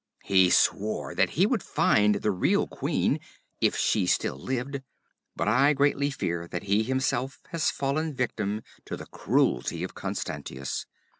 He 0.23 0.49
swore 0.49 1.13
that 1.13 1.29
he 1.37 1.45
would 1.45 1.61
find 1.61 2.15
the 2.15 2.31
real 2.31 2.65
queen, 2.65 3.19
if 3.59 3.77
she 3.77 4.07
still 4.07 4.35
lived, 4.39 4.81
but 5.35 5.47
I 5.47 5.73
greatly 5.73 6.09
fear 6.09 6.47
that 6.47 6.63
he 6.63 6.81
himself 6.81 7.39
has 7.49 7.69
fallen 7.69 8.15
victim 8.15 8.63
to 8.85 8.97
the 8.97 9.05
cruelty 9.05 9.83
of 9.83 9.93
Constantius. 9.93 10.87